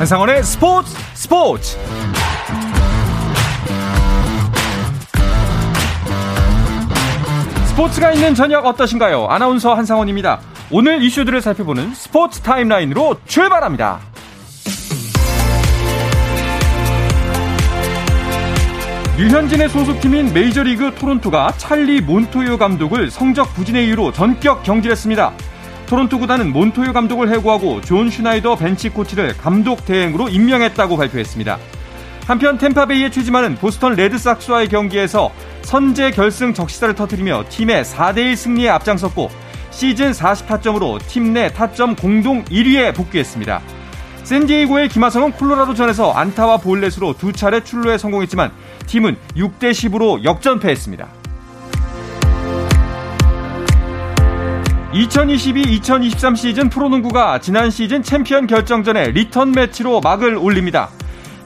[0.00, 1.76] 한상원의 스포츠 스포츠
[7.66, 9.26] 스포츠가 있는 저녁 어떠신가요?
[9.26, 10.40] 아나운서 한상원입니다.
[10.70, 14.00] 오늘 이슈들을 살펴보는 스포츠 타임라인으로 출발합니다.
[19.18, 25.49] 류현진의 소속팀인 메이저리그 토론토가 찰리 몬토요 감독을 성적 부진의 이유로 전격 경질했습니다.
[25.90, 31.58] 토론토 구단은 몬토요 감독을 해고하고 존 슈나이더 벤치 코치를 감독 대행으로 임명했다고 발표했습니다.
[32.28, 39.30] 한편 템파베이의 최지만은 보스턴 레드삭스와의 경기에서 선제 결승 적시타를 터뜨리며 팀의 4대1 승리에 앞장섰고
[39.72, 43.60] 시즌 40타점으로 팀 내 타점 공동 1위에 복귀했습니다.
[44.22, 48.52] 샌디에이고의 김하성은 콜로라도전에서 안타와 볼넷으로 두 차례 출루에 성공했지만
[48.86, 51.19] 팀은 6대 10으로 역전패했습니다.
[54.92, 60.90] 2022-2023 시즌 프로농구가 지난 시즌 챔피언 결정전의 리턴 매치로 막을 올립니다.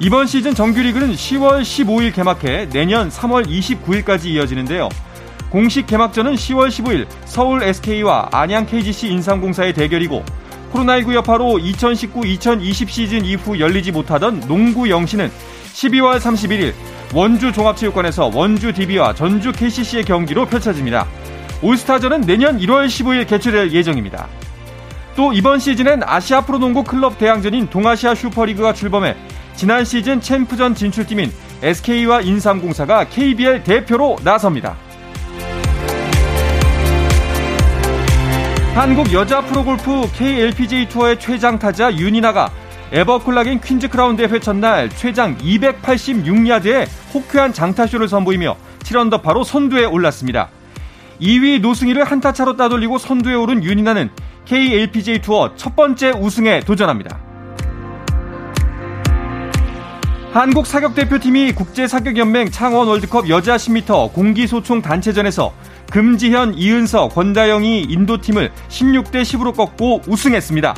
[0.00, 4.88] 이번 시즌 정규리그는 10월 15일 개막해 내년 3월 29일까지 이어지는데요.
[5.50, 10.24] 공식 개막전은 10월 15일 서울 SK와 안양 KGC 인삼공사의 대결이고
[10.72, 15.30] 코로나19 여파로 2019-2020 시즌 이후 열리지 못하던 농구영신은
[15.74, 16.72] 12월 31일
[17.14, 21.06] 원주 종합체육관에서 원주 DB와 전주 KCC의 경기로 펼쳐집니다.
[21.62, 24.28] 올스타전은 내년 1월 15일 개최될 예정입니다.
[25.16, 29.16] 또 이번 시즌엔 아시아 프로농구 클럽 대항전인 동아시아 슈퍼리그가 출범해
[29.54, 31.32] 지난 시즌 챔프전 진출팀인
[31.62, 34.76] SK와 인삼공사가 KBL 대표로 나섭니다.
[38.74, 42.50] 한국 여자 프로골프 KLPGA 투어의 최장 타자 윤이나가
[42.90, 50.50] 에버콜라겐 퀸즈 크라운 대회 첫날 최장 286야드의 호쾌한 장타쇼를 선보이며 7언더파로 선두에 올랐습니다.
[51.20, 54.10] 2위 노승희를 한타 차로 따돌리고 선두에 오른 윤이나는
[54.44, 57.18] KLPGA 투어 첫 번째 우승에 도전합니다.
[60.32, 65.52] 한국 사격 대표팀이 국제 사격 연맹 창원 월드컵 여자 10m 공기소총 단체전에서
[65.92, 70.74] 금지현, 이은서, 권다영이 인도팀을 16대 10으로 꺾고 우승했습니다.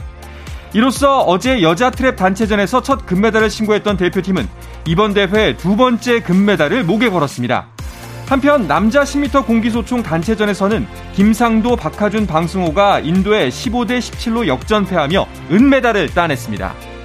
[0.74, 4.46] 이로써 어제 여자 트랩 단체전에서 첫 금메달을 신고했던 대표팀은
[4.86, 7.68] 이번 대회 두 번째 금메달을 목에 걸었습니다.
[8.26, 16.95] 한편 남자 10m 공기소총 단체전에서는 김상도, 박하준, 방승호가 인도에 15대 17로 역전패하며 은메달을 따냈습니다.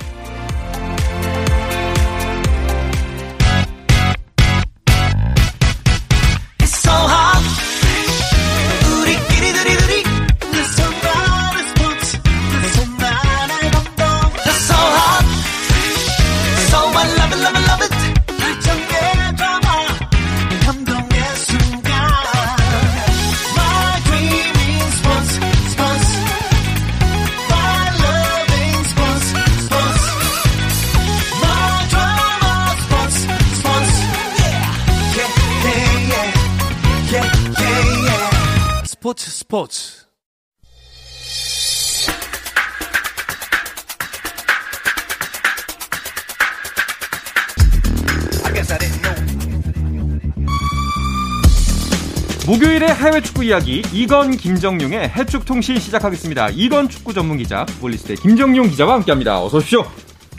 [52.52, 56.50] 목요일의 해외 축구 이야기 이건 김정용의 해축 통신 시작하겠습니다.
[56.50, 59.42] 이건 축구 전문 기자 볼리스트의 김정용 기자와 함께합니다.
[59.42, 59.86] 어서 오십시오.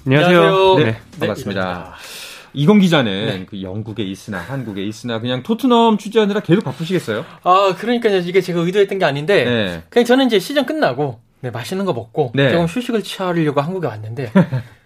[0.04, 0.74] 안녕하세요.
[0.76, 1.94] 네, 네 반갑습니다.
[2.52, 3.46] 이건 기자는 네.
[3.48, 7.24] 그 영국에 있으나 한국에 있으나 그냥 토트넘 취재하느라 계속 바쁘시겠어요?
[7.44, 9.82] 아 그러니까요 이게 제가 의도했던 게 아닌데 네.
[9.88, 12.50] 그냥 저는 이제 시즌 끝나고 네, 맛있는 거 먹고 네.
[12.50, 14.30] 조금 휴식을 취하려고 한국에 왔는데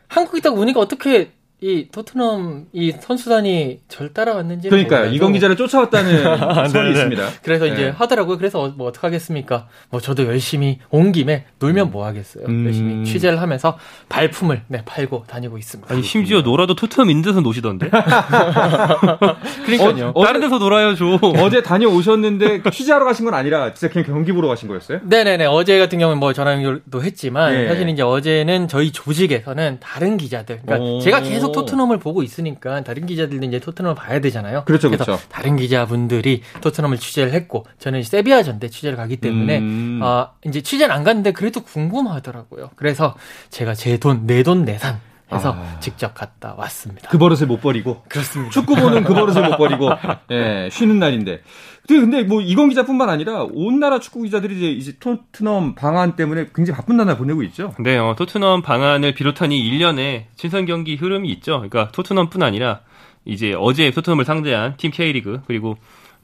[0.07, 6.83] 한국에 딱 오니까 어떻게 이 토트넘 이 선수단이 절 따라왔는지 그러니까요 이건 기자를 쫓아왔다는 소리
[6.83, 6.91] 네, 네.
[6.91, 7.29] 있습니다.
[7.43, 7.73] 그래서 네.
[7.73, 8.37] 이제 하더라고요.
[8.37, 9.67] 그래서 뭐 어떻게 하겠습니까?
[9.89, 12.45] 뭐 저도 열심히 온 김에 놀면 뭐 하겠어요.
[12.47, 12.67] 음.
[12.67, 13.79] 열심히 취재를 하면서
[14.11, 15.93] 발품을 네, 팔고 다니고 있습니다.
[15.93, 17.89] 아니 심지어 놀아도 토트넘 있는 데서 노시던데.
[19.65, 20.13] 그러니까요.
[20.15, 21.19] 어, 다른 데서 놀아요 좀.
[21.39, 25.01] 어제 다녀오셨는데 취재하러 가신 건 아니라 진짜 그냥 경기 보러 가신 거였어요?
[25.05, 25.47] 네 네 네.
[25.47, 27.67] 어제 같은 경우는 뭐 전화도 했지만 네.
[27.69, 31.01] 사실 이제 어제는 저희 조직에서는 다른 기자들, 그러니까 오.
[31.01, 34.65] 제가 계속 계속 토트넘을 보고 있으니까 다른 기자들도 이제 토트넘을 봐야 되잖아요.
[34.65, 35.19] 그렇죠, 그렇죠.
[35.29, 40.01] 다른 기자분들이 토트넘을 취재를 했고 저는 세비야전대 취재를 가기 때문에 음.
[40.03, 42.71] 어, 이제 취재는 안 갔는데 그래도 궁금하더라고요.
[42.77, 43.15] 그래서
[43.51, 45.01] 제가 제 돈, 내 돈 내산
[45.33, 45.81] 해서 아.
[45.81, 47.09] 직접 갔다 왔습니다.
[47.09, 48.03] 그 버릇을 못 버리고.
[48.09, 48.53] 그렇습니다.
[48.53, 49.91] 축구 보는 그 버릇을 못 버리고.
[50.31, 51.43] 예, 쉬는 날인데.
[51.89, 56.77] 근데 뭐 이건 기자뿐만 아니라 온 나라 축구 기자들이 이제, 이제 토트넘 방안 때문에 굉장히
[56.77, 57.75] 바쁜 나날 보내고 있죠.
[57.79, 61.55] 네, 어, 토트넘 방안을 비롯한 이 1년의 친선 경기 흐름이 있죠.
[61.55, 62.81] 그러니까 토트넘뿐 아니라
[63.25, 65.77] 이제 어제 토트넘을 상대한 팀 K리그 그리고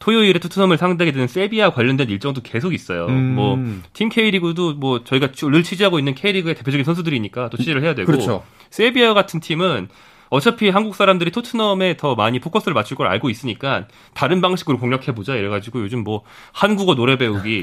[0.02, 3.06] 토요일에 토트넘을 상대하게 되는 세비야 관련된 일정도 계속 있어요.
[3.06, 3.36] 음.
[3.36, 8.42] 뭐팀 K리그도 뭐 저희가 늘 취재하고 있는 K리그의 대표적인 선수들이니까 또 취재를 해야 되고 그렇죠.
[8.70, 9.88] 세비야 같은 팀은
[10.28, 15.36] 어차피 한국 사람들이 토트넘에 더 많이 포커스를 맞출 걸 알고 있으니까 다른 방식으로 공략해 보자
[15.36, 16.22] 이래가지고 요즘 뭐
[16.52, 17.60] 한국어 노래 배우기,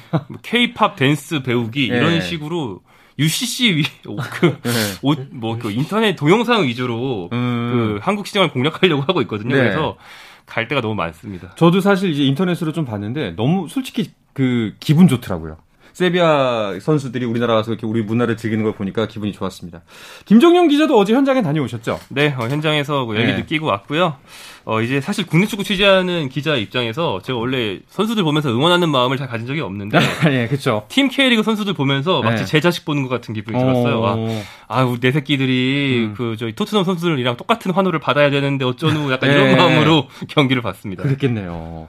[0.40, 1.96] K-팝 댄스 배우기 네.
[1.98, 2.80] 이런 식으로
[3.18, 4.70] UCC 위, 그, 네.
[5.02, 7.70] 옷, 뭐, 그 인터넷 동영상 위주로 음.
[7.72, 9.54] 그 한국 시장을 공략하려고 하고 있거든요.
[9.54, 9.62] 네.
[9.62, 9.96] 그래서
[10.52, 11.54] 갈 데가 너무 많습니다.
[11.54, 15.56] 저도 사실 이제 인터넷으로 좀 봤는데 너무 솔직히 그 기분 좋더라고요.
[15.92, 19.82] 세비야 선수들이 우리나라 와서 이렇게 우리 문화를 즐기는 걸 보니까 기분이 좋았습니다.
[20.24, 22.00] 김정용 기자도 어제 현장에 다녀오셨죠?
[22.08, 23.38] 네, 어, 현장에서 그 열기 네.
[23.38, 24.16] 느끼고 왔고요.
[24.64, 29.28] 어, 이제 사실 국내 축구 취재하는 기자 입장에서 제가 원래 선수들 보면서 응원하는 마음을 잘
[29.28, 29.98] 가진 적이 없는데.
[30.24, 30.86] 네, 그렇죠.
[30.88, 32.46] 팀 K리그 선수들 보면서 마치 네.
[32.46, 34.06] 제 자식 보는 것 같은 기분이 들었어요.
[34.06, 34.16] 아,
[34.68, 36.14] 아, 우리 내 새끼들이 음.
[36.16, 39.34] 그 저희 토트넘 선수들이랑 똑같은 환호를 받아야 되는데 어쩌누 약간 네.
[39.34, 41.02] 이런 마음으로 경기를 봤습니다.
[41.02, 41.88] 그렇겠네요.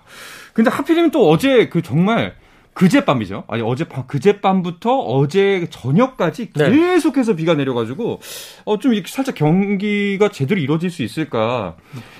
[0.53, 2.35] 근데 하필이면 또 어제 그 정말
[2.73, 3.43] 그제밤이죠.
[3.47, 6.69] 아니 어젯밤 그제밤부터 어제 저녁까지 네.
[6.71, 8.19] 계속해서 비가 내려가지고
[8.65, 11.75] 어좀 살짝 경기가 제대로 이루어질 수 있을까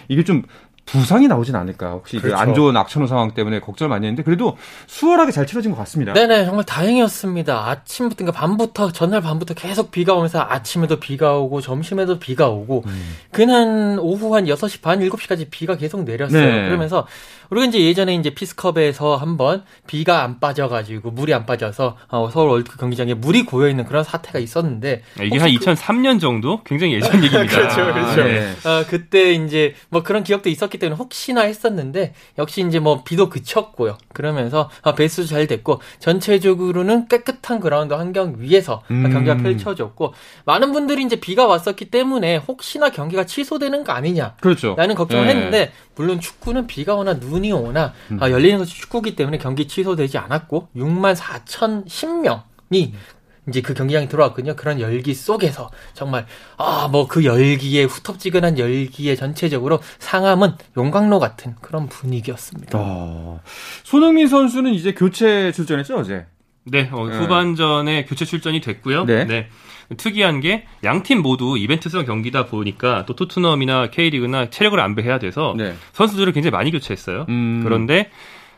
[0.07, 0.44] 이게 좀
[0.85, 1.91] 부상이 나오진 않을까.
[1.91, 2.35] 혹시 그 그렇죠.
[2.38, 4.57] 그 안 좋은 악천후 상황 때문에 걱정을 많이 했는데 그래도
[4.88, 6.13] 수월하게 잘 치러진 것 같습니다.
[6.13, 7.69] 네네 정말 다행이었습니다.
[7.69, 13.15] 아침부터 그러니까 밤부터 전날 밤부터 계속 비가 오면서 아침에도 비가 오고 점심에도 비가 오고 음.
[13.31, 16.45] 그날 오후 한 6시 반 7시까지 비가 계속 내렸어요.
[16.45, 16.65] 네.
[16.65, 17.07] 그러면서
[17.50, 22.79] 우리가 이제 예전에 이제 피스컵에서 한번 비가 안 빠져가지고 물이 안 빠져서 어, 서울 월드컵
[22.79, 26.19] 경기장에 물이 고여 있는 그런 사태가 있었는데 이게 한 2003년 그...
[26.19, 27.56] 정도 굉장히 예전 얘기입니다.
[27.56, 28.21] 그렇죠, 그렇죠.
[28.21, 28.51] 아, 네.
[28.65, 33.97] 어, 그때 이제 뭐 그런 기억도 있었기 때문에 혹시나 했었는데 역시 이제 뭐 비도 그쳤고요.
[34.11, 39.09] 그러면서 어, 배수도 잘 됐고 전체적으로는 깨끗한 그라운드 환경 위에서 음.
[39.11, 40.13] 경기가 펼쳐졌고
[40.45, 44.35] 많은 분들이 이제 비가 왔었기 때문에 혹시나 경기가 취소되는 거 아니냐.
[44.41, 44.75] 그렇죠.
[44.75, 45.33] 라는 걱정을 네.
[45.33, 48.17] 했는데 물론 축구는 비가 오나 눈이 오나 음.
[48.21, 52.91] 아, 열리는 것이 축구기 때문에 경기 취소되지 않았고 6만 4천 10명이
[53.49, 54.55] 이제 그 경기장에 들어왔거든요.
[54.55, 56.25] 그런 열기 속에서 정말
[56.57, 62.77] 아 뭐 그 열기에 후텁지근한 열기에 전체적으로 상암은 용광로 같은 그런 분위기였습니다.
[62.79, 63.39] 아,
[63.83, 66.25] 손흥민 선수는 이제 교체 출전했죠 어제.
[66.65, 67.17] 네, 어, 네.
[67.17, 69.03] 후반전에 교체 출전이 됐고요.
[69.05, 69.25] 네.
[69.25, 69.49] 네.
[69.97, 75.73] 특이한 게 양 팀 모두 이벤트성 경기다 보니까 또 토트넘이나 K리그나 체력을 안배해야 돼서 네.
[75.91, 77.25] 선수들을 굉장히 많이 교체했어요.
[77.27, 77.61] 음.
[77.65, 78.09] 그런데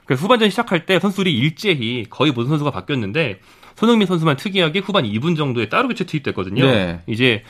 [0.05, 3.39] 그 후반전 시작할 때 선수들이 일제히 거의 모든 선수가 바뀌었는데
[3.75, 6.65] 손흥민 선수만 특이하게 후반 2분 정도에 따로 교체 투입됐거든요.
[6.65, 7.01] 네.
[7.07, 7.43] 이제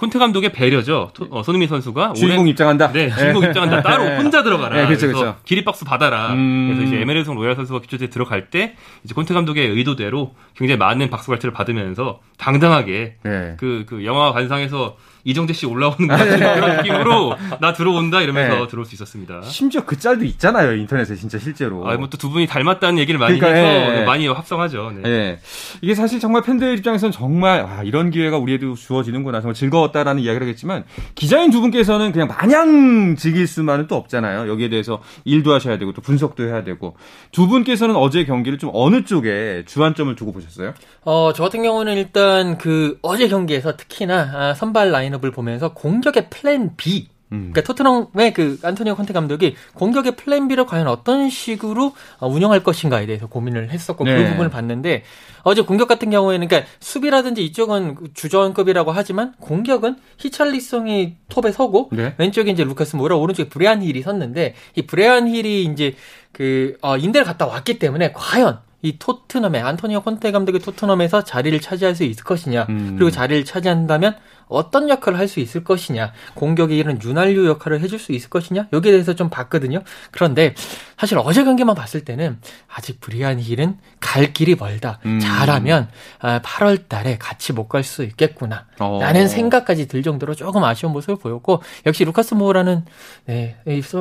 [0.00, 1.10] 콘테 감독의 배려죠.
[1.28, 2.90] 어, 손흥민 선수가 주인공 올해, 입장한다.
[2.90, 3.82] 네, 주인공 입장한다.
[3.82, 4.16] 따로 네.
[4.16, 4.74] 혼자 들어가라.
[4.74, 5.36] 네, 그렇죠, 그렇죠.
[5.44, 6.32] 기립박수 받아라.
[6.32, 6.72] 음...
[6.72, 11.30] 그래서 이제 에메르송 로얄 선수가 교체에 들어갈 때 이제 콘테 감독의 의도대로 굉장히 많은 박수
[11.30, 13.56] 갈채를 받으면서 당당하게 네.
[13.58, 18.66] 그, 그 영화 관상에서 이정재 씨 올라오는 것 같은 그런 느낌으로 나 들어온다 이러면서 네.
[18.68, 19.42] 들어올 수 있었습니다.
[19.42, 21.88] 심지어 그 짤도 있잖아요 인터넷에 진짜 실제로.
[21.88, 24.04] 아, 뭐 또 두 분이 닮았다는 얘기를 많이 그러니까, 해서 예.
[24.04, 24.92] 많이 합성하죠.
[25.02, 25.10] 네.
[25.10, 25.38] 예.
[25.82, 30.84] 이게 사실 정말 팬들 입장에서는 정말 아, 이런 기회가 우리에도 주어지는구나 정말 즐거웠다라는 이야기를 하겠지만
[31.14, 34.48] 기자인 두 분께서는 그냥 마냥 즐길 수만은 또 없잖아요.
[34.50, 36.96] 여기에 대해서 일도 하셔야 되고 또 분석도 해야 되고
[37.32, 40.74] 두 분께서는 어제 경기를 좀 어느 쪽에 주안점을 두고 보셨어요?
[41.04, 46.30] 어, 저 같은 경우는 일단 그 어제 경기에서 특히나 아, 선발 라인 업을 보면서 공격의
[46.30, 47.52] 플랜 B 음.
[47.52, 53.06] 그러니까 토트넘의 그 안토니오 콘테 감독이 공격의 플랜 B를 과연 어떤 식으로 어, 운영할 것인가에
[53.06, 54.22] 대해서 고민을 했었고 그 네.
[54.22, 55.04] 그 부분을 봤는데
[55.42, 62.14] 어제 공격 같은 경우에는 그러니까 수비라든지 이쪽은 주전급이라고 하지만 공격은 히샬리송이 톱에 서고 네.
[62.18, 65.94] 왼쪽에 이제 루카스 모라 오른쪽에 브리안 힐이 섰는데 이 브리안 힐이 이제
[66.32, 71.94] 그 어, 임대를 갔다 왔기 때문에 과연 이 토트넘의 안토니오 콘테 감독의 토트넘에서 자리를 차지할
[71.94, 72.94] 수 있을 것이냐 음.
[72.96, 74.16] 그리고 자리를 차지한다면
[74.50, 78.90] 어떤 역할을 할 수 있을 것이냐 공격에 이런 윤활유 역할을 해줄 수 있을 것이냐 여기에
[78.92, 79.82] 대해서 좀 봤거든요.
[80.10, 80.54] 그런데
[80.98, 84.98] 사실 어제 경기만 봤을 때는 아직 브리안 힐은 갈 길이 멀다.
[85.06, 85.20] 음.
[85.20, 85.88] 잘하면
[86.20, 88.66] 8월 아, 달에 같이 못 갈 수 있겠구나.
[88.80, 88.98] 어.
[89.00, 92.84] 라는 생각까지 들 정도로 조금 아쉬운 모습을 보였고 역시 루카스 모라는
[93.26, 93.56] 네,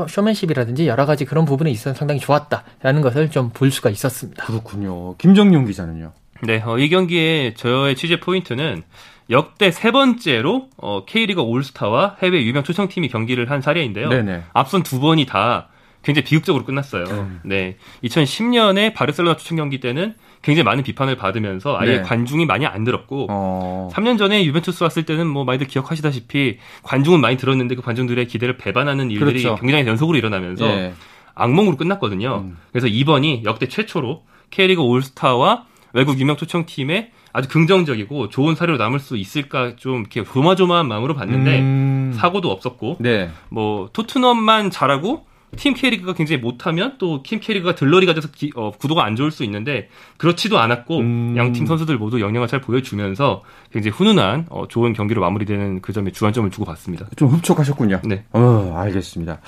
[0.08, 4.46] 쇼맨십이라든지 여러 가지 그런 부분이 있어 상당히 좋았다라는 것을 좀 볼 수가 있었습니다.
[4.46, 5.16] 그렇군요.
[5.18, 6.14] 김정용 기자는요?
[6.44, 8.84] 네, 어, 이 경기에 저의 취재 포인트는
[9.30, 14.10] 역대 세 번째로 어, K리그 올스타와 해외 유명 초청팀이 경기를 한 사례인데요.
[14.10, 14.44] 네네.
[14.54, 15.70] 앞선 두 번이 다
[16.02, 17.04] 굉장히 비극적으로 끝났어요.
[17.10, 17.40] 음.
[17.44, 17.76] 네.
[18.04, 22.02] 2010년에 바르셀로나 초청 경기 때는 굉장히 많은 비판을 받으면서 아예 네.
[22.02, 23.90] 관중이 많이 안 들었고 어...
[23.94, 29.12] 3년 전에 유벤투스 왔을 때는 뭐 많이들 기억하시다시피 관중은 많이 들었는데 그 관중들의 기대를 배반하는
[29.12, 29.56] 일들이 그렇죠.
[29.56, 30.94] 경기장에서 연속으로 일어나면서 네.
[31.36, 32.46] 악몽으로 끝났거든요.
[32.46, 32.58] 음.
[32.72, 39.18] 그래서 이번이 역대 최초로 K리그 올스타와 외국 유명 초청팀의 아주 긍정적이고 좋은 사례로 남을 수
[39.18, 42.12] 있을까 좀 이렇게 조마조마한 마음으로 봤는데 음...
[42.16, 43.30] 사고도 없었고 네.
[43.50, 49.04] 뭐 토트넘만 잘하고 팀 K리그가 굉장히 못하면 또 팀 K리그가 들러리가 돼서 기, 어, 구도가
[49.04, 51.34] 안 좋을 수 있는데 그렇지도 않았고 음.
[51.38, 56.50] 양팀 선수들 모두 역량을 잘 보여주면서 굉장히 훈훈한 어, 좋은 경기로 마무리되는 그 점에 주안점을
[56.52, 57.08] 두고 봤습니다.
[57.16, 58.02] 좀 흡족하셨군요.
[58.06, 58.24] 네.
[58.34, 59.42] 어, 알겠습니다.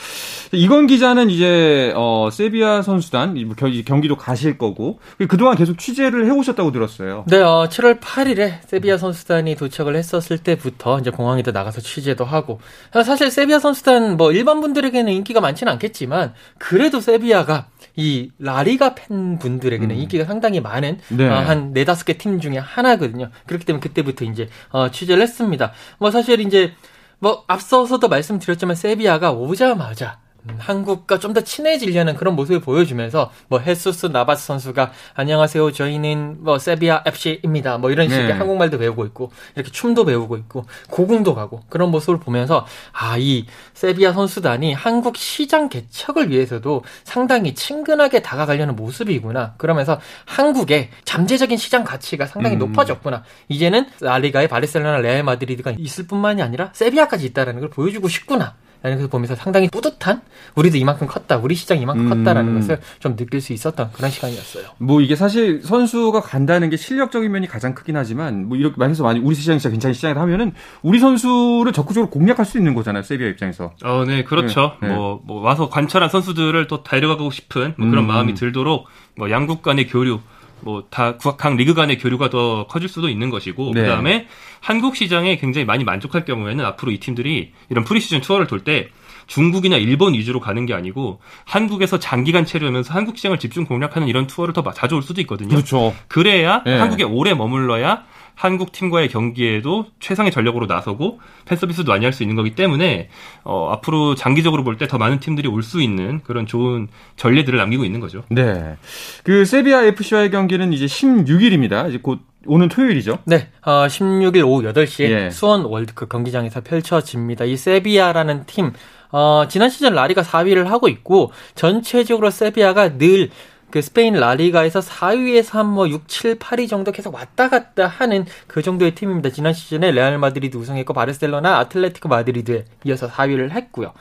[0.51, 7.25] 이건 기자는 이제 어, 세비야 선수단 뭐 경기도 가실 거고 그동안 계속 취재를 해오셨다고 들었어요.
[7.27, 12.59] 네, 어, 7월 8일에 세비야 선수단이 도착을 했었을 때부터 이제 공항에도 나가서 취재도 하고
[12.91, 19.95] 사실 세비야 선수단 뭐 일반 분들에게는 인기가 많지는 않겠 지만 그래도 세비야가 이 라리가 팬분들에게는
[19.95, 20.01] 음.
[20.01, 21.27] 인기가 상당히 많은 네.
[21.27, 23.29] 어, 한 네다섯 개 팀 중에 하나거든요.
[23.47, 25.71] 그렇기 때문에 그때부터 이제 어, 취재를 했습니다.
[25.99, 26.73] 뭐 사실 이제
[27.19, 34.07] 뭐 앞서서도 말씀드렸지만 세비야가 오자마자 음, 한국과 좀 더 친해지려는 그런 모습을 보여주면서 뭐 헤수스
[34.07, 38.31] 나바스 선수가 안녕하세요 저희는 뭐 세비야 FC입니다 뭐 이런 식의 네.
[38.33, 44.13] 한국말도 배우고 있고 이렇게 춤도 배우고 있고 고궁도 가고 그런 모습을 보면서 아 이 세비야
[44.13, 52.55] 선수단이 한국 시장 개척을 위해서도 상당히 친근하게 다가가려는 모습이구나 그러면서 한국의 잠재적인 시장 가치가 상당히
[52.55, 52.59] 음.
[52.59, 58.97] 높아졌구나 이제는 라리가의 바르셀로나 레알 마드리드가 있을 뿐만이 아니라 세비야까지 있다라는 걸 보여주고 싶구나 라는
[58.97, 60.21] 것을 보면서 상당히 뿌듯한
[60.55, 62.09] 우리도 이만큼 컸다 우리 시장이 이만큼 음.
[62.09, 64.65] 컸다라는 것을 좀 느낄 수 있었던 그런 시간이었어요.
[64.79, 69.19] 뭐 이게 사실 선수가 간다는 게 실력적인 면이 가장 크긴 하지만 뭐 이렇게 말해서 많이
[69.19, 73.73] 우리 시장이 진짜 괜찮은 시장이다 하면은 우리 선수를 적극적으로 공략할 수 있는 거잖아요 세비야 입장에서.
[73.83, 74.73] 어, 네 그렇죠.
[74.81, 74.95] 네, 네.
[74.95, 78.07] 뭐, 뭐, 와서 관찰한 선수들을 또 데려가고 싶은 뭐 그런 음.
[78.07, 80.19] 마음이 들도록 뭐 양국 간의 교류
[80.63, 83.81] 뭐 다 각 리그 간의 교류가 더 커질 수도 있는 것이고 네.
[83.81, 84.27] 그다음에
[84.59, 88.89] 한국 시장에 굉장히 많이 만족할 경우에는 앞으로 이 팀들이 이런 프리시즌 투어를 돌 때
[89.27, 94.53] 중국이나 일본 위주로 가는 게 아니고 한국에서 장기간 체류하면서 한국 시장을 집중 공략하는 이런 투어를
[94.53, 95.49] 더 자주 올 수도 있거든요.
[95.49, 95.95] 그렇죠.
[96.09, 96.77] 그래야 네.
[96.77, 98.03] 한국에 오래 머물러야
[98.35, 103.09] 한국 팀과의 경기에도 최상의 전력으로 나서고 팬 서비스도 많이 할 수 있는 거기 때문에
[103.43, 107.85] 어, 앞으로 장기적으로 볼 때 더 많은 팀들이 올 수 있는 그런 좋은 전례들을 남기고
[107.85, 108.23] 있는 거죠.
[108.29, 108.77] 네.
[109.23, 111.89] 그 세비야 FC와의 경기는 이제 16일입니다.
[111.89, 113.19] 이제 곧 오는 토요일이죠?
[113.25, 115.29] 네, 어, 16일 오후 8시에 예.
[115.29, 117.45] 수원 월드컵 경기장에서 펼쳐집니다.
[117.45, 118.73] 이 세비야라는 팀,
[119.11, 123.29] 어, 지난 시즌 라리가 4위를 하고 있고, 전체적으로 세비야가 늘
[123.71, 128.61] 그 스페인 라리가에서 4위에서 한 뭐 6, 7, 8위 정도 계속 왔다 갔다 하는 그
[128.61, 129.29] 정도의 팀입니다.
[129.29, 133.93] 지난 시즌에 레알 마드리드 우승했고 바르셀로나, 아틀레티코 마드리드에 이어서 4위를 했고요.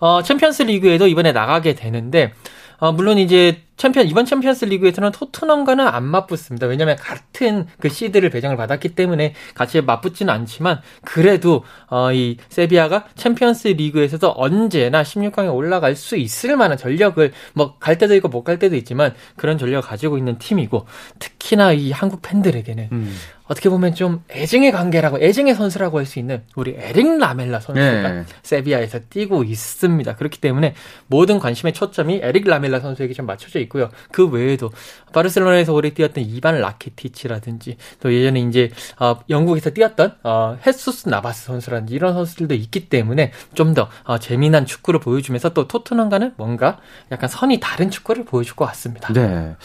[0.00, 2.32] 어, 챔피언스 리그에도 이번에 나가게 되는데
[2.78, 6.66] 어, 물론 이제 챔피언 이번 챔피언스 리그에서는 토트넘과는 안 맞붙습니다.
[6.66, 13.68] 왜냐하면 같은 그 시드를 배정을 받았기 때문에 같이 맞붙지는 않지만 그래도 어, 이 세비야가 챔피언스
[13.68, 18.74] 리그에서도 언제나 16강에 올라갈 수 있을 만한 전력을 뭐 갈 때도 있고 못 갈 때도
[18.76, 20.86] 있지만 그런 전력을 가지고 있는 팀이고
[21.20, 23.16] 특히나 이 한국 팬들에게는 음.
[23.44, 28.24] 어떻게 보면 좀 애증의 관계라고 애증의 선수라고 할 수 있는 우리 에릭 라멜라 선수가 네.
[28.42, 30.16] 세비야에서 뛰고 있습니다.
[30.16, 30.74] 그렇기 때문에
[31.06, 33.90] 모든 관심의 초점이 에릭 라멜라 선수에게 좀 맞춰져 있고요.
[34.12, 34.70] 그 외에도
[35.12, 41.94] 바르셀로나에서 오래 뛰었던 이반 라키티치라든지 또 예전에 이제 어, 영국에서 뛰었던 어, 헤수스 나바스 선수라든지
[41.94, 46.78] 이런 선수들도 있기 때문에 좀더 어, 재미난 축구를 보여주면서 또 토트넘과는 뭔가
[47.10, 49.12] 약간 선이 다른 축구를 보여줄 것 같습니다.
[49.12, 49.56] 네.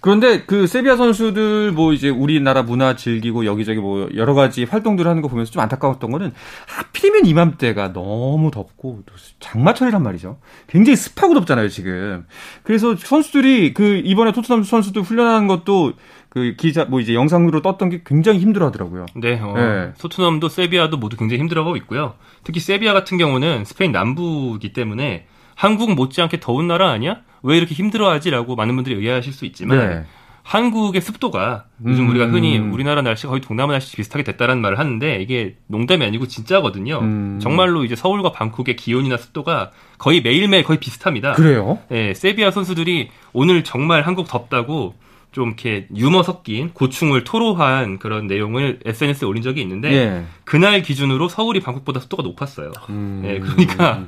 [0.00, 5.22] 그런데 그 세비야 선수들 뭐 이제 우리나라 문화 즐기고 여기저기 뭐 여러 가지 활동들을 하는
[5.22, 6.32] 거 보면서 좀 안타까웠던 거는
[6.66, 9.02] 하필이면 이맘때가 너무 덥고
[9.40, 10.38] 장마철이란 말이죠.
[10.66, 12.26] 굉장히 습하고 덥잖아요, 지금.
[12.62, 15.94] 그래서 선수들이 그 이번에 토트넘 선수들 훈련하는 것도
[16.28, 19.06] 그 기자 뭐 이제 영상으로 떴던 게 굉장히 힘들어하더라고요.
[19.16, 19.92] 네, 어, 네.
[19.98, 22.14] 토트넘도 세비야도 모두 굉장히 힘들어하고 있고요.
[22.44, 27.22] 특히 세비야 같은 경우는 스페인 남부이기 때문에 한국 못지않게 더운 나라 아니야?
[27.42, 30.04] 왜 이렇게 힘들어하지라고 많은 분들이 의아하실 수 있지만 네.
[30.42, 32.10] 한국의 습도가 요즘 음.
[32.10, 37.00] 우리가 흔히 우리나라 날씨가 거의 동남아 날씨 비슷하게 됐다라는 말을 하는데 이게 농담이 아니고 진짜거든요.
[37.00, 37.40] 음.
[37.42, 41.32] 정말로 이제 서울과 방콕의 기온이나 습도가 거의 매일매일 거의 비슷합니다.
[41.32, 41.80] 그래요?
[41.88, 44.94] 네, 세비야 선수들이 오늘 정말 한국 덥다고
[45.32, 50.24] 좀 이렇게 유머 섞인 고충을 토로한 그런 내용을 SNS에 올린 적이 있는데 예.
[50.44, 52.70] 그날 기준으로 서울이 방콕보다 습도가 높았어요.
[52.88, 53.20] 음.
[53.22, 54.06] 네, 그러니까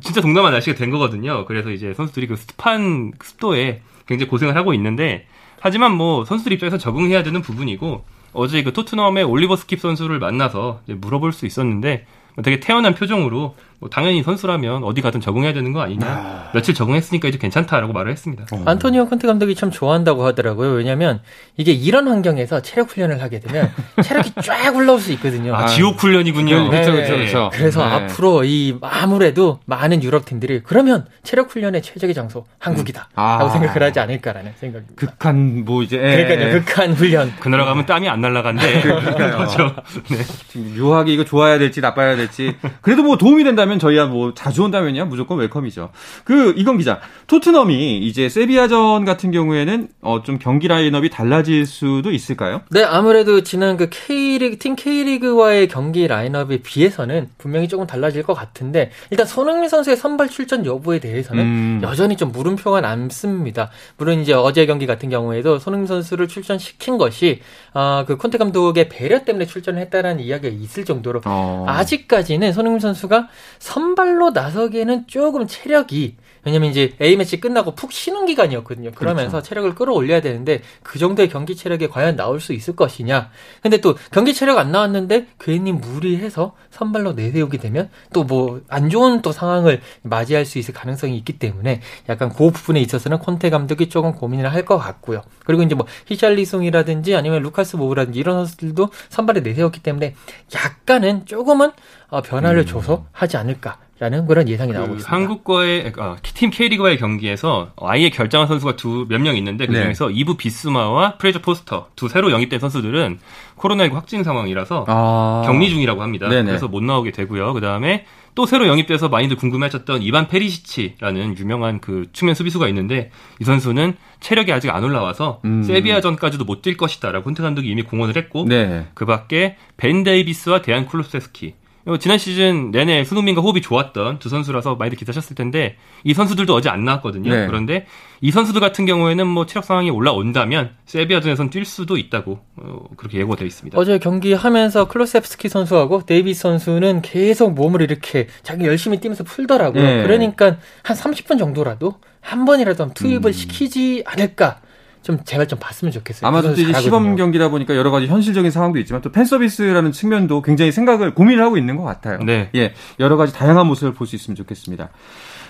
[0.00, 1.44] 진짜 동남아 날씨가 된 거거든요.
[1.44, 5.26] 그래서 이제 선수들이 그 습한 습도에 굉장히 고생을 하고 있는데
[5.60, 11.32] 하지만 뭐 선수들 입장에서 적응해야 되는 부분이고 어제 그 토트넘의 올리버 스킵 선수를 만나서 물어볼
[11.32, 12.06] 수 있었는데
[12.42, 16.06] 되게 태연한 표정으로 뭐 당연히 선수라면 어디 가든 적응해야 되는 거 아니냐.
[16.06, 16.50] 아...
[16.54, 18.46] 며칠 적응했으니까 이제 괜찮다라고 말을 했습니다.
[18.50, 18.62] 어.
[18.64, 20.70] 안토니오 콘테 감독이 참 좋아한다고 하더라고요.
[20.70, 21.20] 왜냐하면
[21.58, 23.70] 이게 이런 환경에서 체력 훈련을 하게 되면
[24.02, 25.54] 체력이 쫙 올라올 수 있거든요.
[25.54, 26.70] 아, 지옥 훈련이군요.
[26.70, 27.50] 그렇죠, 그렇죠, 그렇죠.
[27.52, 27.92] 그래서 네.
[27.92, 33.48] 앞으로 이 아무래도 많은 유럽 팀들이 그러면 체력 훈련의 최적의 장소 한국이다라고 아...
[33.50, 34.94] 생각을 하지 않을까라는 생각입니다.
[34.96, 36.24] 극한 뭐 이제 예.
[36.24, 37.34] 그러니까요, 극한 훈련.
[37.38, 38.80] 그 나라 가면 땀이 안 날라간대.
[38.80, 39.74] 그렇죠.
[40.08, 40.78] 네.
[40.78, 43.73] 묘하게 이거 좋아야 될지 나빠야 될지 그래도 뭐 도움이 된다면.
[43.74, 45.90] 온다면 저희야 뭐 자주 온다면요 무조건 웰컴이죠.
[46.24, 52.62] 그 이건 기자 토트넘이 이제 세비야전 같은 경우에는 어, 좀 경기 라인업이 달라질 수도 있을까요?
[52.70, 58.90] 네 아무래도 지난 그 K리그 팀 K리그와의 경기 라인업에 비해서는 분명히 조금 달라질 것 같은데
[59.10, 61.80] 일단 손흥민 선수의 선발 출전 여부에 대해서는 음.
[61.82, 63.70] 여전히 좀 물음표가 남습니다.
[63.96, 67.40] 물론 이제 어제 경기 같은 경우에도 손흥민 선수를 출전시킨 것이
[67.72, 71.64] 어, 그 콘테 감독의 배려 때문에 출전을 했다라는 이야기가 있을 정도로 어.
[71.68, 73.28] 아직까지는 손흥민 선수가
[73.64, 78.92] 선발로 나서기에는 조금 체력이 왜냐면 이제 A매치 끝나고 푹 쉬는 기간이었거든요.
[78.92, 79.48] 그러면서 그렇죠.
[79.48, 83.30] 체력을 끌어올려야 되는데 그 정도의 경기 체력에 과연 나올 수 있을 것이냐.
[83.62, 89.22] 근데 또 경기 체력 안 나왔는데 괜히 무리해서 선발로 내세우게 되면 또 뭐 안 좋은
[89.22, 94.12] 또 상황을 맞이할 수 있을 가능성이 있기 때문에 약간 그 부분에 있어서는 콘테 감독이 조금
[94.12, 95.20] 고민을 할 것 같고요.
[95.44, 100.14] 그리고 이제 뭐 히샬리송이라든지 아니면 루카스 모우라든지 이런 선수들도 선발에 내세웠기 때문에
[100.54, 101.72] 약간은 조금은
[102.08, 102.66] 어, 변화를 음.
[102.66, 103.78] 줘서 하지 않을까.
[104.00, 105.14] 라는 그런 예상이 그 나오고 있습니다.
[105.16, 109.82] 한국과의 어, 팀 K리그와의 경기에서 아예 결장한 선수가 두 몇 명 있는데 그 네.
[109.84, 110.14] 중에서 네.
[110.14, 113.18] 이브 비스마와 프레이저 포스터 두 새로 영입된 선수들은
[113.56, 115.42] 코로나19 확진 상황이라서 아...
[115.46, 116.28] 격리 중이라고 합니다.
[116.28, 116.44] 네네.
[116.46, 117.52] 그래서 못 나오게 되고요.
[117.54, 123.44] 그 다음에 또 새로 영입돼서 많이들 궁금해하셨던 이반 페리시치라는 유명한 그 측면 수비수가 있는데 이
[123.44, 125.62] 선수는 체력이 아직 안 올라와서 음.
[125.62, 128.86] 세비야전까지도 못 뛸 것이다라고 콘테 감독이 이미 공언을 했고 네.
[128.94, 131.63] 그 밖에 벤 데이비스와 데안 쿨루셉스키 어,
[132.00, 136.84] 지난 시즌 내내 손흥민과 호흡이 좋았던 두 선수라서 많이들 기다리셨을 텐데 이 선수들도 어제 안
[136.84, 137.30] 나왔거든요.
[137.30, 137.46] 네.
[137.46, 137.86] 그런데
[138.22, 143.46] 이 선수들 같은 경우에는 뭐 체력 상황이 올라온다면 세비야전에선 뛸 수도 있다고 어, 그렇게 예고되어
[143.46, 143.78] 있습니다.
[143.78, 149.82] 어제 경기하면서 쿨루셉스키 선수하고 데이비스 선수는 계속 몸을 이렇게 자기 열심히 뛰면서 풀더라고요.
[149.82, 150.02] 네.
[150.02, 153.32] 그러니까 한 30분 정도라도 한 번이라도 투입을 음.
[153.32, 154.60] 시키지 않을까
[155.04, 156.26] 좀 제발 좀 봤으면 좋겠어요.
[156.26, 160.72] 아마도 이제 시범 경기다 보니까 여러 가지 현실적인 상황도 있지만 또 팬 서비스라는 측면도 굉장히
[160.72, 162.18] 생각을 고민을 하고 있는 것 같아요.
[162.18, 162.50] 네.
[162.56, 164.88] 예, 여러 가지 다양한 모습을 볼 수 있으면 좋겠습니다.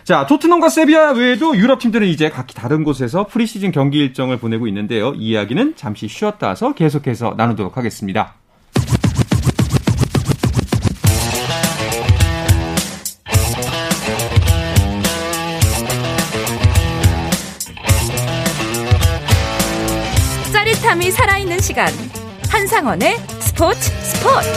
[0.04, 5.14] 자, 토트넘과 세비야 외에도 유럽 팀들은 이제 각기 다른 곳에서 프리시즌 경기 일정을 보내고 있는데요.
[5.14, 8.34] 이 이야기는 잠시 쉬었다 와서 계속해서 나누도록 하겠습니다.
[21.04, 21.88] 사람이 살아있는 시간
[22.48, 24.48] 한상원의 스포츠 스포츠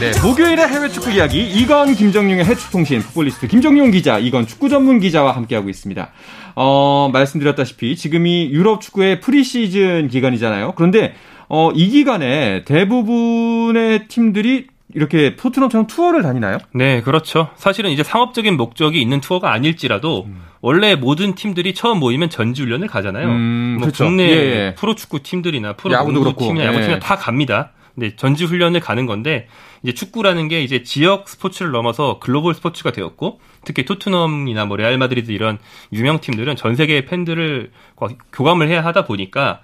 [0.00, 5.32] 네, 목요일의 해외 축구 이야기 이건 김정용의 해축통신 풋볼리스트 김정용 기자 이건 축구 전문 기자와
[5.36, 6.10] 함께하고 있습니다.
[6.54, 10.72] 어, 말씀드렸다시피 지금이 유럽 축구의 프리시즌 기간이잖아요.
[10.74, 11.14] 그런데
[11.48, 16.58] 어, 이 기간에 대부분의 팀들이 이렇게 토트넘처럼 투어를 다니나요?
[16.72, 17.50] 네, 그렇죠.
[17.56, 20.42] 사실은 이제 상업적인 목적이 있는 투어가 아닐지라도 음.
[20.60, 23.28] 원래 모든 팀들이 처음 모이면 전지 훈련을 가잖아요.
[23.28, 24.04] 음, 뭐 그렇죠.
[24.04, 24.74] 국내 예, 예.
[24.76, 26.98] 프로축구 팀들이나 프로농구 팀이나 야구 팀이나 예.
[27.00, 27.72] 다 갑니다.
[27.94, 29.46] 근데 전지 훈련을 가는 건데
[29.82, 35.30] 이제 축구라는 게 이제 지역 스포츠를 넘어서 글로벌 스포츠가 되었고 특히 토트넘이나 뭐 레알 마드리드
[35.30, 35.58] 이런
[35.92, 37.70] 유명 팀들은 전 세계의 팬들을
[38.32, 39.60] 교감을 해야 하다 보니까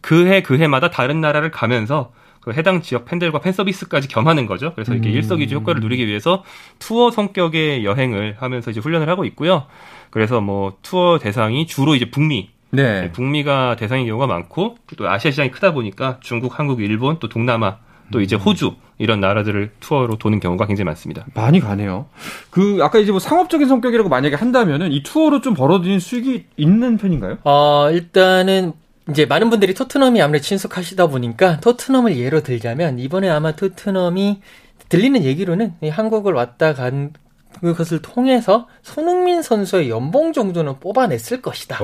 [0.00, 2.12] 그해 그해마다 다른 나라를 가면서
[2.42, 4.72] 그 해당 지역 팬들과 팬 서비스까지 겸하는 거죠.
[4.74, 5.14] 그래서 이렇게 음.
[5.14, 6.42] 일석이조 효과를 누리기 위해서
[6.78, 9.66] 투어 성격의 여행을 하면서 이제 훈련을 하고 있고요.
[10.10, 13.02] 그래서 뭐 투어 대상이 주로 이제 북미 네.
[13.02, 13.12] 네.
[13.12, 17.78] 북미가 대상인 경우가 많고 또 아시아 시장이 크다 보니까 중국, 한국, 일본 또 동남아
[18.10, 18.40] 또 이제 음.
[18.40, 21.24] 호주 이런 나라들을 투어로 도는 경우가 굉장히 많습니다.
[21.34, 22.06] 많이 가네요.
[22.50, 27.38] 그 아까 이제 뭐 상업적인 성격이라고 만약에 한다면은 이 투어로 좀 벌어들인 수익이 있는 편인가요?
[27.44, 28.72] 어 일단은
[29.10, 34.40] 이제 많은 분들이 토트넘이 아무래도 친숙하시다 보니까 토트넘을 예로 들자면 이번에 아마 토트넘이
[34.88, 37.12] 들리는 얘기로는 한국을 왔다 간
[37.60, 41.80] 그것을 통해서 손흥민 선수의 연봉 정도는 뽑아냈을 것이다.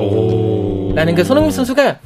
[0.95, 2.01] 라는 게 손흥민 선수가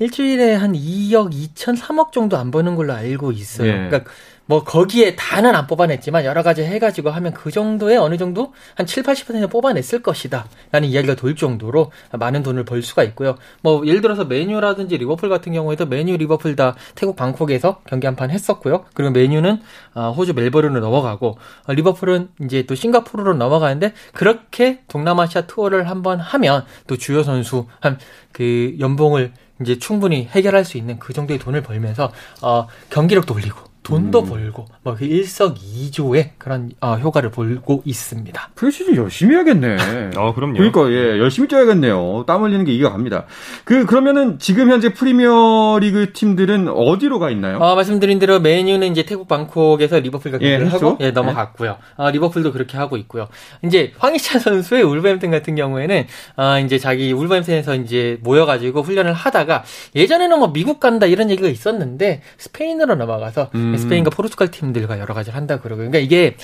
[0.00, 3.72] 일주일에 한 2억 2천 3억 정도 안 버는 걸로 알고 있어요.
[3.72, 3.88] 네.
[3.88, 4.10] 그러니까
[4.48, 9.02] 뭐 거기에 다는 안 뽑아냈지만 여러 가지 해가지고 하면 그 정도의 어느 정도 한 7,
[9.02, 10.46] 80% 뽑아냈을 것이다.
[10.72, 13.36] 라는 이야기가 돌 정도로 많은 돈을 벌 수가 있고요.
[13.60, 18.30] 뭐 예를 들어서 맨유라든지 리버풀 같은 경우에도 맨유 리버풀 다 태국 방콕에서 경기 한 판
[18.30, 18.86] 했었고요.
[18.94, 19.60] 그리고 맨유는
[19.94, 26.64] 어, 호주 멜버른으로 넘어가고 어, 리버풀은 이제 또 싱가포르로 넘어가는데 그렇게 동남아시아 투어를 한번 하면
[26.86, 27.98] 또 주요 선수 한
[28.32, 29.32] 그 연봉을
[29.62, 34.28] 이제 충분히 해결할 수 있는 그 정도의 돈을 벌면서 어, 경기력도 올리고 돈도 음.
[34.28, 38.50] 벌고 뭐그 일석이조의 그런 어, 효과를 보고 있습니다.
[38.54, 40.10] 프리시즌 열심히 해야겠네.
[40.16, 40.54] 어, 그럼요.
[40.58, 42.24] 그러니까 예, 열심히 뛰어야겠네요.
[42.26, 43.24] 땀 흘리는 게 이해가 갑니다.
[43.64, 47.58] 그 그러면은 지금 현재 프리미어리그 팀들은 어디로 가 있나요?
[47.58, 51.70] 어, 말씀드린 대로 메뉴는 이제 태국 방콕에서 리버풀과 경기를 예, 하고 예, 넘어갔고요.
[51.70, 52.02] 예.
[52.02, 53.28] 어, 리버풀도 그렇게 하고 있고요.
[53.64, 59.64] 이제 황희찬 선수의 울버햄튼 같은 경우에는 어, 이제 자기 울버햄튼에서 이제 모여가지고 훈련을 하다가
[59.96, 63.77] 예전에는 뭐 미국 간다 이런 얘기가 있었는데 스페인으로 넘어가서 음.
[63.78, 66.36] 스페인과 포르투갈 팀들과 여러 가지를 한다 그러고 그러니까 이게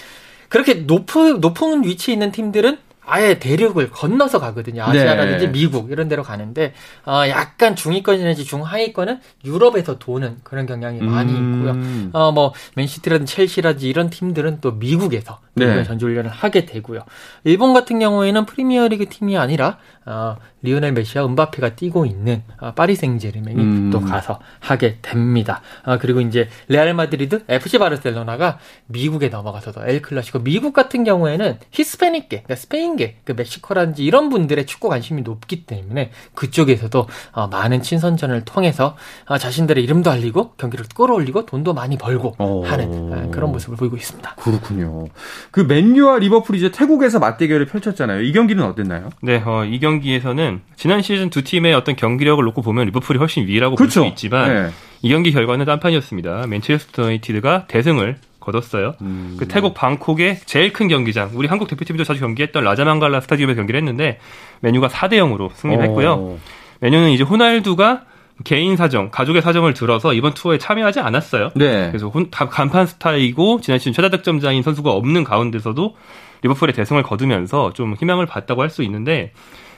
[0.48, 4.82] 그렇게 높은 높은 위치에 있는 팀들은 아예 대륙을 건너서 가거든요.
[4.84, 5.52] 아시아라든지 네.
[5.52, 6.72] 미국 이런 데로 가는데
[7.06, 11.54] 어, 약간 중위권이라든지 중하위권은 유럽에서 도는 그런 경향이 많이 음.
[11.54, 12.18] 있고요.
[12.18, 15.84] 어, 뭐 맨시티라든지 첼시라든지 이런 팀들은 또 미국에서 네.
[15.84, 17.00] 전지훈련을 하게 되고요.
[17.44, 23.60] 일본 같은 경우에는 프리미어리그 팀이 아니라 어, 리오넬 메시와 음바페가 뛰고 있는 어, 파리 생제르맹이
[23.60, 23.90] 음.
[23.90, 25.62] 또 가서 하게 됩니다.
[25.84, 32.42] 어, 그리고 이제 레알 마드리드, FC 바르셀로나가 미국에 넘어가서도 엘 클라시코 미국 같은 경우에는 히스패닉계,
[32.42, 38.44] 그러니까 스페인 계, 그 멕시코라든지 이런 분들의 축구 관심이 높기 때문에 그쪽에서도 어, 많은 친선전을
[38.44, 42.64] 통해서 어, 자신들의 이름도 알리고 경기를 끌어올리고 돈도 많이 벌고 오.
[42.64, 44.34] 하는 어, 그런 모습을 보이고 있습니다.
[44.36, 45.06] 그렇군요.
[45.50, 48.22] 그 맨유와 리버풀이 이제 태국에서 맞대결을 펼쳤잖아요.
[48.22, 49.10] 이 경기는 어땠나요?
[49.22, 53.76] 네, 어, 이 경기에서는 지난 시즌 두 팀의 어떤 경기력을 놓고 보면 리버풀이 훨씬 위라고
[53.76, 54.02] 그렇죠.
[54.02, 54.70] 볼수 있지만 네.
[55.02, 56.46] 이 경기 결과는 딴판이었습니다.
[56.46, 58.94] 맨체스터 유나이티드가 대승을 거뒀어요.
[59.02, 59.36] 음.
[59.38, 64.18] 그 태국 방콕의 제일 큰 경기장, 우리 한국 대표팀도 자주 경기했던 라자망갈라 스타디움에 경기를 했는데
[64.60, 66.38] 맨유가 4대 0으로 승리를 했고요.
[66.80, 68.04] 맨유는 이제 호날두가
[68.42, 71.50] 개인 사정, 가족의 사정을 들어서 이번 투어에 참여하지 않았어요.
[71.54, 71.88] 네.
[71.88, 75.94] 그래서 혼, 간판 스타이고 지난 시즌 최다 득점자인 선수가 없는 가운데서도
[76.42, 79.32] 리버풀의 대승을 거두면서 좀 희망을 봤다고 할 수 있는데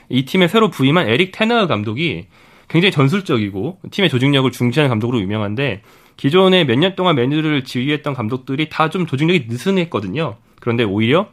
[0.09, 2.25] 이 팀에 새로 부임한 에릭 테너 감독이
[2.67, 5.81] 굉장히 전술적이고 팀의 조직력을 중시하는 감독으로 유명한데
[6.17, 10.35] 기존에 몇 년 동안 메뉴를 지휘했던 감독들이 다 좀 조직력이 느슨했거든요.
[10.59, 11.27] 그런데 오히려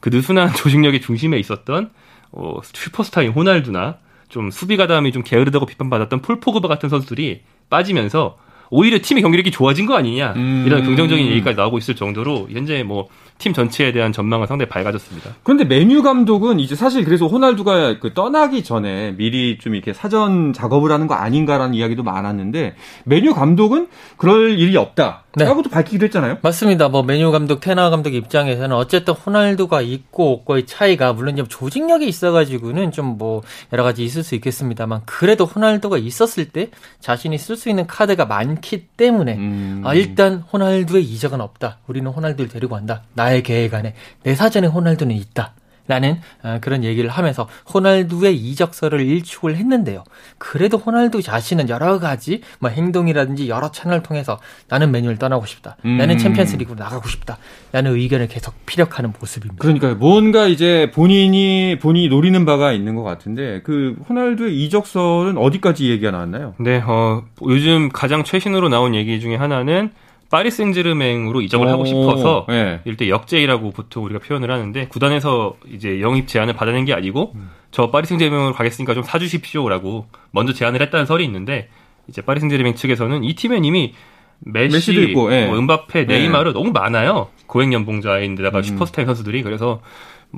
[0.00, 1.90] 그 느슨한 조직력의 중심에 있었던
[2.32, 8.38] 어, 슈퍼스타인 호날두나 좀 수비 가담이 좀 게으르다고 비판받았던 폴 포그바 같은 선수들이 빠지면서
[8.70, 10.64] 오히려 팀의 경기력이 좋아진 거 아니냐 음.
[10.66, 15.30] 이런 긍정적인 얘기까지 나오고 있을 정도로 현재 뭐팀 전체에 대한 전망은 상당히 밝아졌습니다.
[15.42, 20.92] 그런데 메뉴 감독은 이제 사실 그래서 호날두가 그 떠나기 전에 미리 좀 이렇게 사전 작업을
[20.92, 25.24] 하는 거 아닌가라는 이야기도 많았는데 메뉴 감독은 그럴 일이 없다.
[25.36, 25.44] 네.
[25.44, 26.38] 라고도 밝히기도 했잖아요.
[26.42, 26.88] 맞습니다.
[26.88, 32.90] 뭐 메뉴 감독, 테나 감독 입장에서는 어쨌든 호날두가 있고 없고의 차이가 물론 좀 조직력이 있어가지고는
[32.90, 33.42] 좀 뭐
[33.72, 38.86] 여러 가지 있을 수 있겠습니다만 그래도 호날두가 있었을 때 자신이 쓸 수 있는 카드가 많기
[38.86, 39.82] 때문에 음.
[39.84, 41.78] 아, 일단 호날두의 이적은 없다.
[41.86, 43.02] 우리는 호날두를 데리고 간다.
[43.14, 45.54] 나의 계획 안에 내 사전에 호날두는 있다.
[45.88, 50.04] 라는 어, 그런 얘기를 하면서 호날두의 이적설을 일축을 했는데요.
[50.38, 55.76] 그래도 호날두 자신은 여러 가지 뭐 행동이라든지 여러 채널을 통해서 나는 맨유를 떠나고 싶다.
[55.84, 55.96] 음.
[55.98, 57.38] 나는 챔피언스 리그로 나가고 싶다.
[57.72, 59.60] 라는 의견을 계속 피력하는 모습입니다.
[59.60, 66.10] 그러니까 뭔가 이제 본인이 본인이 노리는 바가 있는 것 같은데 그 호날두의 이적설은 어디까지 얘기가
[66.10, 66.54] 나왔나요?
[66.58, 69.90] 네, 어, 요즘 가장 최신으로 나온 얘기 중에 하나는
[70.32, 72.80] 파리 생제르맹으로 이적을 오, 하고 싶어서 네.
[72.86, 77.50] 일대 역제안이라고 보통 우리가 표현을 하는데 구단에서 이제 영입 제안을 받아낸 게 아니고 음.
[77.70, 81.68] 저 파리 생제르맹으로 가겠으니까 좀 사주십시오라고 먼저 제안을 했다는 설이 있는데
[82.08, 83.92] 이제 파리 생제르맹 측에서는 이 팀엔 이미
[84.38, 85.46] 메시, 도 있고, 예.
[85.46, 86.18] 뭐 음바페, 네.
[86.18, 86.52] 네이마르 예.
[86.54, 87.28] 너무 많아요.
[87.46, 88.62] 고액 연봉자인데다가 음.
[88.62, 89.82] 슈퍼스타 선수들이 그래서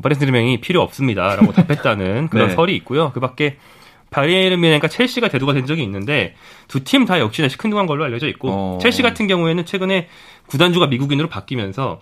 [0.03, 2.55] 파리 생제르맹이 필요 없습니다라고 답했다는 그런 네.
[2.55, 3.13] 설이 있고요.
[3.13, 3.59] 그밖에
[4.11, 6.35] 바이에른 뮌헨과 첼시가 대두가 된 적이 있는데
[6.69, 8.79] 두 팀 다 역시나 시큰둥한 걸로 알려져 있고 어.
[8.81, 10.09] 첼시 같은 경우에는 최근에
[10.47, 12.01] 구단주가 미국인으로 바뀌면서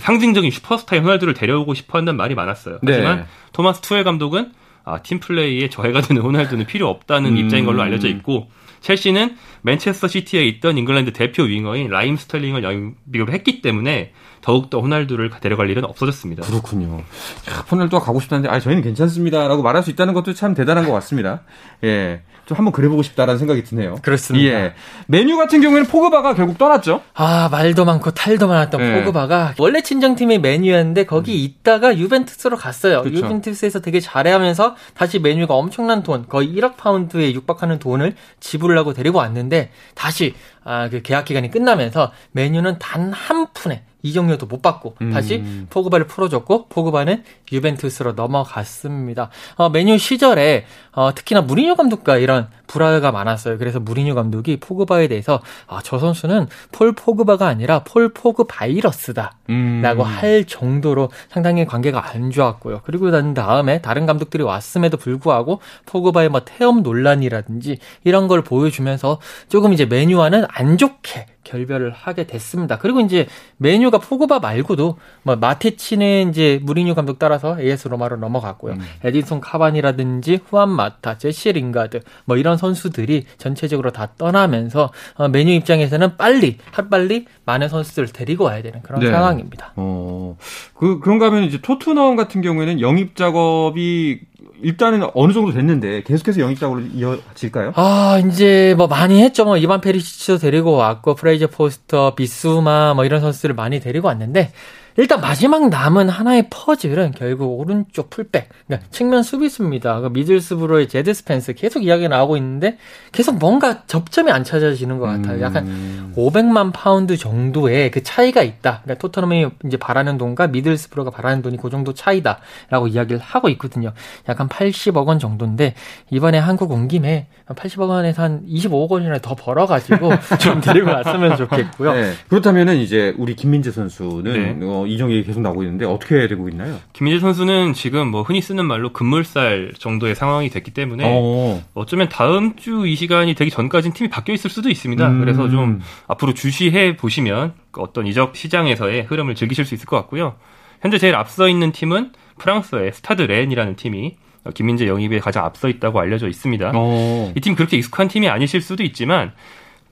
[0.00, 2.78] 상징적인 슈퍼스타의 호날두를 데려오고 싶어 한다는 말이 많았어요.
[2.82, 2.92] 네.
[2.92, 4.52] 하지만 토마스 투엘 감독은
[4.84, 7.36] 아, 팀 플레이에 저해가 되는 호날두는 필요 없다는 음.
[7.36, 13.60] 입장인 걸로 알려져 있고 첼시는 맨체스터 시티에 있던 잉글랜드 대표 윙어인 라힘 스털링을 영입을 했기
[13.62, 16.42] 때문에 더욱더 호날두를 데려갈 일은 없어졌습니다.
[16.42, 16.98] 그렇군요.
[16.98, 21.42] 야, 호날두가 가고 싶다는데 아 저희는 괜찮습니다라고 말할 수 있다는 것도 참 대단한 것 같습니다.
[21.84, 22.22] 예.
[22.44, 23.96] 좀 한번 그래보고 싶다라는 생각이 드네요.
[24.02, 24.48] 그렇습니다.
[24.48, 24.74] 예.
[25.06, 27.00] 맨유 같은 경우에는 포그바가 결국 떠났죠.
[27.14, 28.98] 아 말도 많고 탈도 많았던 예.
[28.98, 31.38] 포그바가 원래 친정팀이 맨유였는데 거기 음.
[31.38, 33.02] 있다가 유벤투스로 갔어요.
[33.02, 33.16] 그쵸.
[33.16, 39.18] 유벤투스에서 되게 잘해하면서 다시 맨유가 엄청난 돈 거의 1억 파운드에 육박하는 돈을 지불을 하고 데리고
[39.18, 45.10] 왔는데 다시 아, 그 계약 기간이 끝나면서 맨유는 단 한 푼의 이적료도 못 받고 음.
[45.12, 47.22] 다시 포그바를 풀어줬고 포그바는
[47.52, 49.30] 유벤투스로 넘어갔습니다.
[49.54, 53.58] 어, 맨유 시절에 어, 특히나 무리뉴 감독과 이런 불화가 많았어요.
[53.58, 59.80] 그래서 무리뉴 감독이 포그바에 대해서 아, 저 선수는 폴 포그바가 아니라 폴 포그 바이러스다 음.
[59.82, 62.80] 라고 할 정도로 상당히 관계가 안 좋았고요.
[62.84, 69.72] 그리고 난 다음에 다른 감독들이 왔음에도 불구하고 포그바의 뭐 태업 논란이라든지 이런 걸 보여주면서 조금
[69.72, 72.78] 이제 맨유와는 안 좋게 결별을 하게 됐습니다.
[72.78, 78.74] 그리고 이제 맨유가 포그바 말고도 뭐 마티치는 이제 무리뉴 감독 따라서 AS 로마로 넘어갔고요.
[78.74, 78.80] 음.
[79.02, 86.16] 에딘손 카바니라든지 후안 마타, 제시 링가드 뭐 이런 선수들이 전체적으로 다 떠나면서 어, 맨유 입장에서는
[86.16, 89.10] 빨리 하루빨리 많은 선수들을 데리고 와야 되는 그런 네.
[89.10, 89.72] 상황입니다.
[89.76, 90.36] 어.
[90.74, 94.20] 그 그런가 하면 이제 토트넘 같은 경우에는 영입 작업이
[94.62, 97.72] 일단은 어느 정도 됐는데 계속해서 영입 작업으로 이어질까요?
[97.74, 99.44] 아 이제 뭐 많이 했죠.
[99.44, 104.52] 뭐 이반 페리시치도 데리고 왔고 프레이저 포스터, 비수마 뭐 이런 선수들을 많이 데리고 왔는데
[104.96, 110.00] 일단 마지막 남은 하나의 퍼즐은 결국 오른쪽 풀백, 그러니까 측면 수비수입니다.
[110.00, 112.76] 그 미들스브로의 제드 스펜스 계속 이야기가 나오고 있는데
[113.10, 115.40] 계속 뭔가 접점이 안 찾아지는 것 같아요.
[115.40, 116.12] 약간 음.
[116.16, 118.80] 500만 파운드 정도의 그 차이가 있다.
[118.82, 123.92] 그러니까 토트넘이 이제 바라는 돈과 미들스브로가 바라는 돈이 그 정도 차이다라고 이야기를 하고 있거든요.
[124.28, 125.74] 약간 80억 원 정도인데
[126.10, 131.92] 이번에 한국 온 김에 80억 원에서 한 25억 원이나 더 벌어가지고 좀 데리고 왔으면 좋겠고요.
[131.94, 132.12] 네.
[132.28, 134.66] 그렇다면은 이제 우리 김민재 선수는 네.
[134.66, 136.78] 어, 이정 얘기 계속 나오고 있는데 어떻게 되고 있나요?
[136.92, 141.62] 김민재 선수는 지금 뭐 흔히 쓰는 말로 금물살 정도의 상황이 됐기 때문에 어.
[141.74, 145.08] 어쩌면 다음 주 이 시간이 되기 전까지는 팀이 바뀌어 있을 수도 있습니다.
[145.08, 145.20] 음.
[145.20, 150.34] 그래서 좀 앞으로 주시해 보시면 어떤 이적 시장에서의 흐름을 즐기실 수 있을 것 같고요.
[150.80, 154.16] 현재 제일 앞서 있는 팀은 프랑스의 스타드 렌이라는 팀이
[154.54, 156.72] 김민재 영입에 가장 앞서 있다고 알려져 있습니다.
[156.74, 157.32] 어.
[157.36, 159.32] 이팀 그렇게 익숙한 팀이 아니실 수도 있지만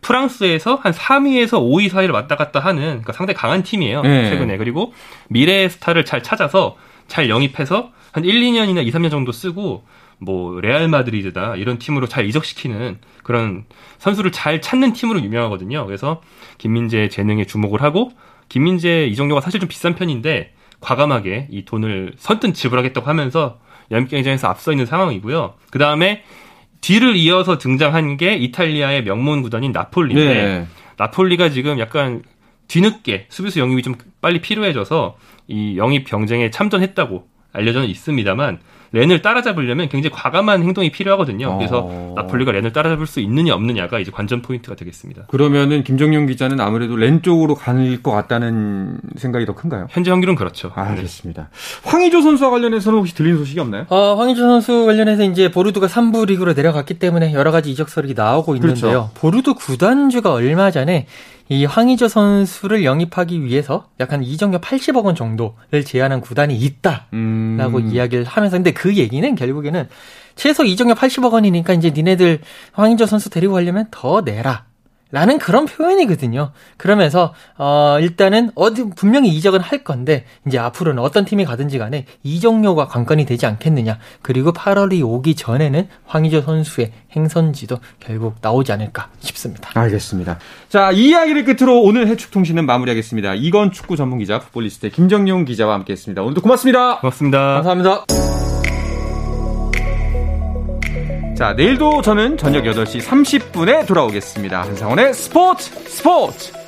[0.00, 4.02] 프랑스에서 한 3위에서 5위 사이를 왔다 갔다 하는 그러니까 상당히 강한 팀이에요.
[4.02, 4.30] 네.
[4.30, 4.56] 최근에.
[4.56, 4.92] 그리고
[5.28, 9.84] 미래의 스타를 잘 찾아서 잘 영입해서 한 1, 2년이나 2, 3년 정도 쓰고
[10.18, 13.64] 뭐 레알 마드리드다 이런 팀으로 잘 이적시키는 그런
[13.98, 15.86] 선수를 잘 찾는 팀으로 유명하거든요.
[15.86, 16.20] 그래서
[16.58, 18.10] 김민재의 재능에 주목을 하고
[18.48, 23.58] 김민재 이정료가 사실 좀 비싼 편인데 과감하게 이 돈을 선뜻 지불하겠다고 하면서
[23.90, 25.54] 연경쟁에서 앞서 있는 상황이고요.
[25.70, 26.22] 그 다음에
[26.80, 30.66] 뒤를 이어서 등장한 게 이탈리아의 명문 구단인 나폴리인데 네.
[30.96, 32.22] 나폴리가 지금 약간
[32.68, 35.16] 뒤늦게 수비수 영입이 좀 빨리 필요해져서
[35.48, 38.60] 이 영입 경쟁에 참전했다고 알려져 있습니다만
[38.92, 41.56] 렌을 따라잡으려면 굉장히 과감한 행동이 필요하거든요.
[41.58, 42.12] 그래서 어...
[42.16, 45.26] 나폴리가 렌을 따라잡을 수 있느냐 없느냐가 이제 관전 포인트가 되겠습니다.
[45.28, 49.86] 그러면은 김정용 기자는 아무래도 렌 쪽으로 가는 것 같다는 생각이 더 큰가요?
[49.90, 50.72] 현재 확률은 그렇죠.
[50.74, 51.50] 아, 알겠습니다.
[51.84, 53.86] 황희조 선수와 관련해서는 혹시 들린 소식이 없나요?
[53.88, 58.80] 어, 황희조 선수 관련해서 이제 보르드가 3부 리그로 내려갔기 때문에 여러 가지 이적설이 나오고 있는데요.
[58.80, 59.10] 그렇죠.
[59.14, 61.06] 보르드 구단주가 얼마 전에
[61.50, 67.90] 이 황희조 선수를 영입하기 위해서 약간 이정료 80억 원 정도를 제한한 구단이 있다라고 음.
[67.90, 69.88] 이야기를 하면서 근데 그 얘기는 결국에는
[70.36, 72.38] 최소 이정료 80억 원이니까 이제 니네들
[72.72, 74.69] 황희조 선수 데리고 가려면 더 내라.
[75.12, 76.52] 라는 그런 표현이거든요.
[76.76, 82.86] 그러면서 어 일단은 어디 분명히 이적은 할 건데 이제 앞으로는 어떤 팀이 가든지 간에 이적료가
[82.86, 83.98] 관건이 되지 않겠느냐.
[84.22, 89.70] 그리고 8월이 오기 전에는 황희조 선수의 행선지도 결국 나오지 않을까 싶습니다.
[89.74, 90.38] 알겠습니다.
[90.68, 93.34] 자, 이 이야기를 끝으로 오늘 해축 통신은 마무리하겠습니다.
[93.34, 96.22] 이건 축구 전문 기자 풋볼리스트 김정용 기자와 함께했습니다.
[96.22, 96.98] 오늘도 고맙습니다.
[97.00, 97.62] 고맙습니다.
[97.62, 98.39] 감사합니다.
[101.40, 104.60] 자, 내일도 저는 저녁 8시 30분에 돌아오겠습니다.
[104.60, 106.59] 한상원의 스포츠 스포츠!